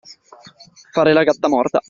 Fare 0.93 1.13
la 1.13 1.23
gattamorta. 1.23 1.79